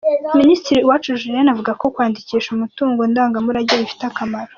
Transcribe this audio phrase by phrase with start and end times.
[0.39, 4.49] Minisitiri Uwacu Julienne avuga ko kwandikisha umutungo ndangamurage bifite akamaro.